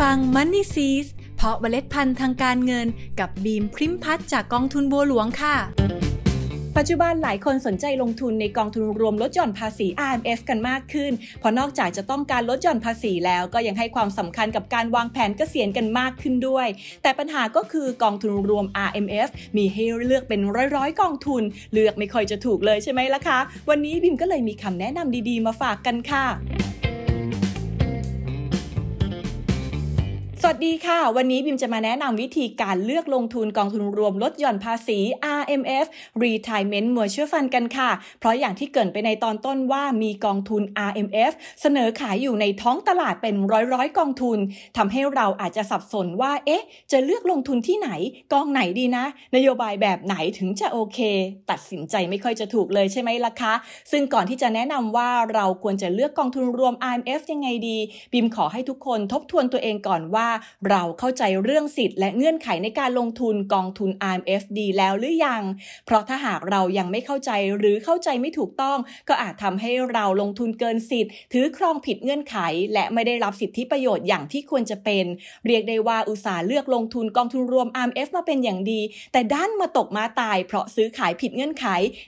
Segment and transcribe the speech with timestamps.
[0.00, 2.86] ฟัง Money s e e s เพาะเมล็ดพันธุ์ทางการเงิน
[3.20, 5.56] กับบีมพริมพัฒจากกองทุนบัวหลวงค่ะ
[6.76, 16.66] ปัจจุบันหลายคนสนใจลงทุนในกองทุนรวมลดหย่อนภาษี RMF กันมากขึ้น เพราะนอกจากจะต้องการลดหย่อนภาษีแล้วก็ยังให้ความสำคัญกับการวางแผนเกษียณกันมากขึ้นด้วย
[17.02, 20.40] แต่ปัญหาก็คือกองทุนรวม RMF มีให้เลือกเป็น
[20.76, 21.42] ร้อยๆ กองทุน
[21.72, 23.38] เลือกไม่ค่อยจะถูกเลยใช่ไหมล่ะคะ
[23.70, 26.26] วันนี้บิมก็เลยมีคำแนะนำดีๆ มาฝากกันค่ะ
[30.52, 34.98] วัสดีค่ะ วันนี้บิมจะมาแนะนำวิธีการเลือกลงทุนกองทุนรวมลดหย่อนภาษี
[35.40, 35.86] RMF
[36.22, 37.90] Retirement Mutual Fund กันค่ะ
[38.20, 43.34] เพราะอย่างที่เกินไปในตอนต้นว่ามีกองทุน RMF เสนอขายอยู่ในท้องตลาดเป็น
[43.74, 44.38] ร้อยๆกองทุน
[44.76, 46.62] ทำให้เราอาจจะสับสนว่า เอ๊ะ
[46.92, 47.90] จะเลือกลงทุนที่ไหน
[48.32, 49.04] กองไหนดีนะ
[49.36, 50.98] นโยบายแบบไหนถึงจะโอเค
[51.50, 53.54] ตัดสินใจไม่ค่อยจะถูกเลยใช่ไหมล่ะคะ
[53.90, 57.78] ซึ่งก่อนที่จะแนะนำว่าเราควรจะเลือกกองทุนรวม RMF ยังไงดี
[58.12, 60.28] บิมขอให้ทุกคนทบทวนตัวเองก่อนว่า
[60.68, 65.42] เราเข้าใจเรื่องสิทธิ์และเงื่อนไขในการลงทุนกองทุน RMF ดีแล้วหรือยัง
[65.86, 72.36] เพราะถ้าหากเรายังไม่เข้าใจหรือเข้าใจไม่ถูกต้อง ก็อาจทำให้เราลงทุนเกินสิทธิ์ ถือครองผิดเงื่อนไข
[72.74, 75.04] และไม่ได้รับสิทธิประโยชน์อย่างที่ควรจะเป็น
[75.46, 78.80] เรียกได้ว่าอุตสาห์เลือกลงทุนกองทุนรวม RMF มาเป็นอย่างดี
[79.12, 81.66] แต่ด้านมาตกมาตาย เพราะซื้อขายผิดเงื่อนไข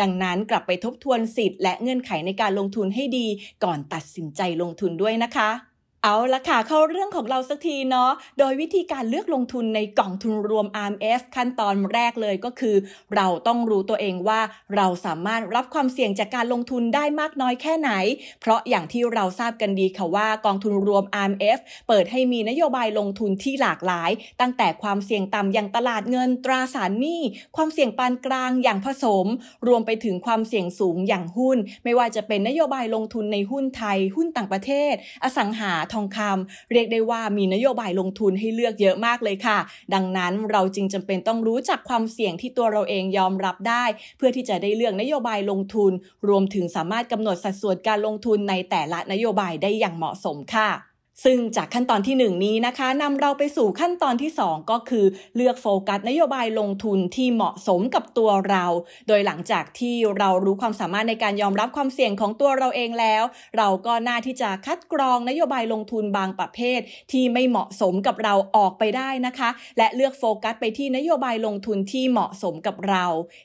[0.00, 3.26] ดังนั้นกลับไปทบทวนสิทธิ์และเงื่อนไขในการลงทุนให้ดี
[3.64, 5.73] ก่อนตัดสินใจลงทุนด้วยนะคะ
[6.06, 12.76] เอาละค่ะ เข้าเรื่องของเราสักทีเนาะ โดยวิธีการเลือกลงทุนในกล่องทุนรวม RMF ขั้นตอนแรกเลยก็คือ
[13.14, 14.40] เราต้องรู้ตัวเองว่า
[14.76, 17.90] เราสามารถรับความเสี่ยงจากการลงทุนได้มากน้อยแค่ไหน
[18.40, 24.10] เพราะอย่างที่เราทราบกันดีค่ะว่ากองทุนรวม RMF เปิดให้มีนโยบายลงทุนที่หลากหลาย
[24.40, 27.20] ตั้งแต่ความเสี่ยงต่ำอย่างตลาดเงินตราสารหนี้
[27.56, 29.26] ความเสี่ยงปานกลางอย่างผสม
[29.68, 34.94] รวมไปถึงความเสี่ยงสูงอย่างหุ้น ไม่ว่าจะเป็นนโยบายลงทุนในหุ้นไทย หุ้นต่างประเทศ
[35.24, 39.58] อสังหาทองคำเรียกได้ว่ามีนโยบายลงทุนให้เลือกเยอะมากเลยค่ะ
[39.94, 43.84] ดังนั้นเราจึงจำเป็นต้องรู้จักความเสี่ยงที่ตัวเราเองยอมรับได้
[44.16, 45.92] เพื่อที่จะได้เลือกนโยบายลงทุน
[46.28, 50.93] รวมถึงสามารถกำหนดสัดส่วนการลงทุนในแต่ละนโยบายได้อย่างเหมาะสมค่ะ
[51.24, 58.64] ซึ่งจากขั้นตอนที่ 1 นี้นะคะนำเราไปสู่ขั้นตอนที่ 2 ก็คือ เลือกโฟกัสนโยบายลงทุนที่เหมาะสมกับตัวเรา
[59.08, 63.22] โดยหลังจากที่เรารู้ความสามารถในการยอมรับความเสี่ยงของตัวเราเองแล้ว
[63.56, 66.80] เราก็น่าที่จะคัดกรองนโยบายลงทุนบางประเภท
[67.12, 73.04] ที่ไม่เหมาะสมกับเราออกไปได้นะคะ และเลือกโฟกัสไปที่นโยบายลงทุนที่เหมาะสมกับเรา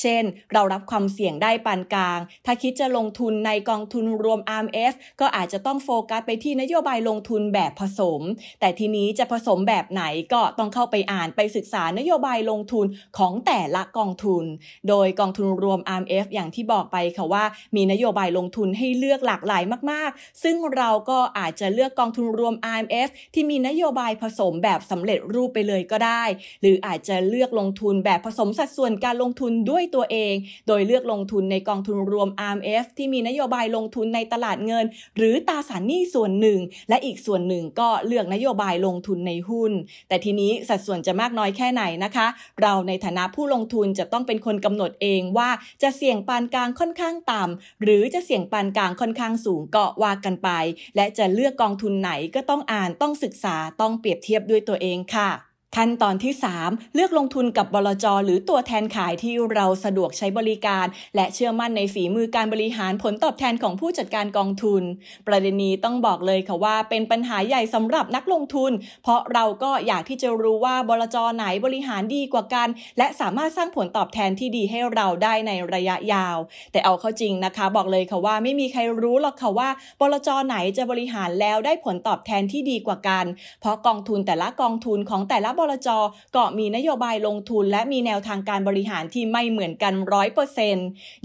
[0.00, 0.22] เช่น
[0.52, 8.20] เรารับความเสี่ยงได้ปานกลาง ถ้าคิดจะลงทุนในกองทุนรวม RMF ก็อาจจะต้องโฟกัสไปที่นโยบายลงทุนแบบผสม
[8.60, 10.02] แต่ทีนี้จะผสมแบบไหน
[10.32, 12.86] ก็ต้องเข้าไปอ่านไปศึกษานโยบายลงทุน
[13.18, 14.44] ของแต่ละกองทุน
[14.88, 17.44] โดยกองทุนรวม RMF อย่างที่บอกไปค่ะว่า
[17.76, 26.24] มีนโยบายลงทุนให้เลือกหลากหลายมาก ๆ ซึ่งเราก็อาจจะเลือกกองทุนรวม RMF ที่มีนโยบายผสมแบบสำเร็จรูปไปเลยก็ได้
[26.60, 30.34] หรืออาจจะเลือกลงทุนแบบผสมสัดส่วนการลงทุนด้วยตัวเอง
[30.68, 34.84] โดยเลือกลงทุนในกองทุนรวม RMF ที่มีนโยบายลงทุนในตลาดเงิน
[35.16, 39.72] หรือตราสารหนี้ส่วนหนึ่ง และอีกส่วนหนึ่งก็เลือกนโยบายลงทุนในหุ้น
[40.08, 42.26] แต่ทีนี้สัดส่วนจะมากน้อยแค่ไหนนะคะ
[42.62, 45.50] เราในฐานะผู้ลงทุนจะต้องเป็นคนกำหนดเองว่า
[45.82, 50.50] จะเสี่ยงปานกลางค่อนข้างต่ำหรือจะเสี่ยงปานกลางค่อนข้างสูงก็ว่ากันไป
[50.96, 56.32] และจะเลือกกองทุนไหนก็ต้องอ่านต้องศึกษาต้องเปรียบเทียบด้วยตัวเองค่ะ ขั้นตอนที่
[56.64, 60.86] 3 เลือกลงทุนกับบลจ หรือตัวแทนขายที่เราสะดวกใช้บริการ
[61.16, 64.82] และเชื่อมั่นในฝีมือการบริหารผลตอบแทนของผู้จัดการกองทุน
[65.26, 68.72] ประเด็นนี้ต้องบอกเลยค่ะว่าเป็นปัญหาใหญ่สำหรับนักลงทุน
[69.02, 76.36] เพราะเราก็อยากที่จะรู้ว่าบลจไหนบริหารดีกว่ากัน และสามารถสร้างผลตอบแทนที่ดีให้เราได้ในระยะยาว
[76.72, 79.68] แต่เอาเข้าจริงนะคะ บอกเลยค่ะว่าไม่มีใครรู้หรอกค่ะว่า
[80.00, 83.24] บลจไหนจะบริหารแล้วได้ผลตอบแทนที่ดีกว่ากัน
[83.60, 85.88] เพราะกองทุนแต่ละกองทุนของแต่ละบลจ
[86.36, 90.76] ก็มีนโยบายลงทุน และมีแนวทางการบริหารที่ไม่เหมือนกันร้อยเปอร์เซน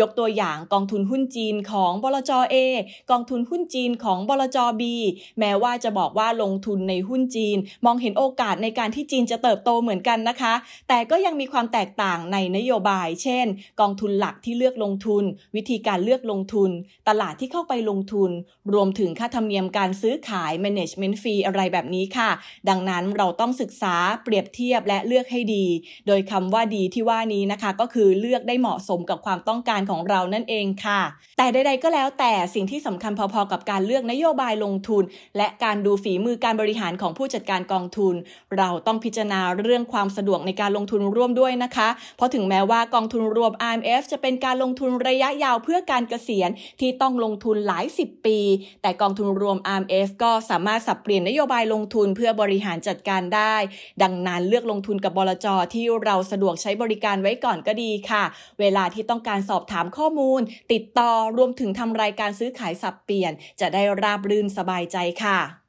[0.00, 2.56] ยกตัวอย่างกองทุนหุ้นจีนของบลจเอ
[3.10, 4.94] กองทุนหุ้นจีนของบลจบี
[5.38, 10.54] แม้ว่าจะบอกว่าลงทุนในหุ้นจีน มองเห็นโอกาสในการที่จีนจะเติบโตเหมือนกันนะคะ
[10.88, 13.46] แต่ก็ยังมีความแตกต่างในนโยบาย เช่น
[13.80, 15.24] กองทุนหลักที่เลือกลงทุน
[15.56, 16.70] วิธีการเลือกลงทุน
[17.08, 18.30] ตลาดที่เข้าไปลงทุน
[18.74, 22.30] รวมถึงค่าธรรมเนียมการซื้อขาย management fee อะไรแบบนี้ค่ะ
[22.68, 25.66] ดังนั้นเราต้องศึกษาเปรียบเทียบและเลือกให้ดี
[26.06, 31.00] โดยคำว่าดีที่ว่านี้นะคะ ก็คือเลือกได้เหมาะสมกับความต้องการของเรานั่นเองค่ะ
[31.38, 35.04] แต่ใด ๆ ก็แล้วแต่สิ่งที่สำคัญพอๆกับการเลือกนโยบายลงทุน
[35.36, 38.14] และการดูฝีมือการบริหารของผู้จัดการกองทุน
[38.56, 48.38] เราต้องพิจารณาเรื่องความสะดวกในการลงทุนร่วมด้วยนะคะ เพราะถึงแม้ว่ากองทุนรวม IMF จะเป็นการลงทุนระยะยาวเพื่อการเกษียณที่ต้องลงทุนหลายสิบปี
[48.82, 53.54] แต่กองทุนรวม IMF ก็สามารถสับเปลี่ยนนโยบายลงทุนเพื่อบริหารจัดการได้
[54.02, 58.24] ดังนั้นเลือกลงทุนกับบลจที่เราสะดวกใช้บริการไว้ก่อนก็ดีค่ะ
[58.60, 60.40] เวลาที่ต้องการสอบถามข้อมูล
[60.72, 65.61] ติดต่อรวมถึงทำรายการซื้อขายสับเปลี่ยน จะได้ราบรื่นสบายใจค่ะ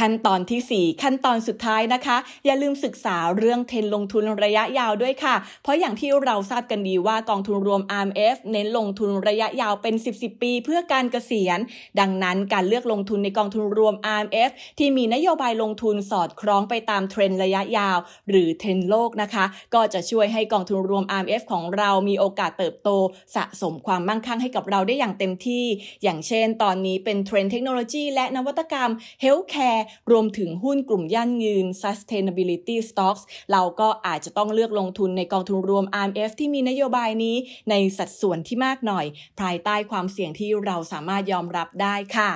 [0.00, 11.58] ขั้นตอนที่ 4 ขั้นตอนสุดท้ายนะคะ อย่าลืมศึกษาเรื่องเทรนลงทุนระยะยาวด้วยค่ะ เพราะอย่างที่เราทราบกันดีว่ากองทุนรวม RMF เน้นลงทุนระยะยาวเป็น 10 10 ปี เพื่อการเกษียณ
[12.00, 17.98] ดังนั้นการเลือกลงทุนในกองทุนรวม RMF ที่มีนโยบายลงทุนสอดคล้องไปตามเทรนด์ระยะยาว
[18.30, 19.44] หรือเทรนด์โลกนะคะ
[19.74, 22.88] ก็จะช่วยให้กองทุนรวม RMF ของเรามีโอกาสเติบโต
[23.36, 25.64] สะสมความมั่งคั่งให้กับเราได้อย่างเต็มที่
[26.02, 28.90] อย่างเช่น ตอนนี้เป็นเทรนด์เทคโนโลยีและนวัตกรรม
[29.24, 29.77] Healthcare ร
[30.10, 33.22] รวมถึงหุ้นกลุ่มยั่งยืน sustainability stocks
[33.52, 37.36] เราก็อาจจะต้องเลือกลงทุนในกองทุนรวม RMF ที่มีนโยบายนี้
[37.70, 39.06] ในสัดส่วนที่มากหน่อย
[39.40, 42.30] ภายใต้ความเสี่ยงที่เราสามารถยอมรับได้ค่ะ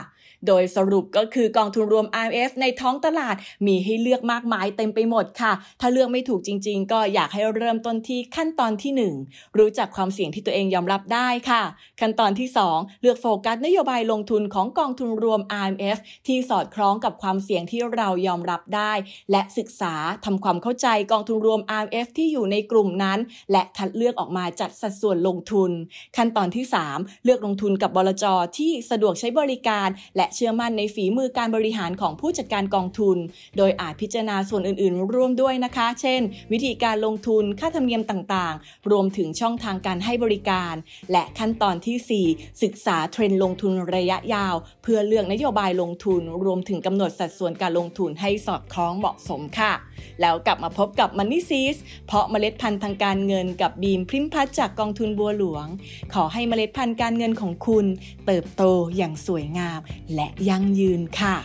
[0.46, 3.36] โดยสรุปก็คือกองทุนรวม IMF ในท้องตลาด
[3.66, 8.92] มีให้เลือกมากมายเต็มไปหมดค่ะ ถ้าเลือกไม่ถูกจริง ๆ ก็อยากให้เริ่มต้นที่ขั้นตอนที่
[9.26, 11.62] 1 รู้จักความเสี่ยงที่ตัวเองยอมรับได้ค่ะ
[12.00, 18.92] ขั้นตอนที่ 2 เลือกโฟกัสนโยบายลงทุนของกองทุนรวม IMF ที่สอดคล้องกับความเสี่ยงที่เรายอมรับได้
[19.30, 23.18] และศึกษาทำความเข้าใจกองทุนรวม IMF ที่อยู่ในกลุ่มนั้น
[23.52, 25.70] และคัดเลือกออกมาจัดสัดส่วนลงทุน
[26.16, 26.64] ขั้นตอนที่
[26.94, 28.24] 3 เลือกลงทุนกับบลจ
[28.58, 33.16] ที่สะดวกใช้บริการ และเชื่อมั่นในฝีมือการบริหารของผู้จัดการกองทุน
[33.56, 36.20] โดยอาจพิจารณาส่วนอื่นๆ ร่วมด้วยนะคะ เช่น
[36.52, 40.74] วิธีการลงทุนค่าธรรมเนียมต่างๆ รวมถึงช่องทางการให้บริการ
[41.12, 49.72] และขั้นตอนที่ 4 ศึกษาเทรนด์ลงทุนระยะยาว เพื่อเลือกนโยบายลงทุน รวมถึงกำหนดสัดส่วนการลงทุนให้สอดคล้องเหมาะสมค่ะ
[50.20, 51.76] แล้วกลับมาพบกับ Money s e e s
[52.06, 55.66] เพราะเมล็ดพันธุ์ทางการเงินกับบีมพริมพัฒจากกองทุนบัวหลวง
[56.14, 57.86] ขอให้เมล็ดพันธุ์การเงินของคุณ
[58.26, 58.62] เติบโต
[58.96, 59.80] อย่างสวยงาม
[60.14, 61.36] และยั่งยืนค่ะ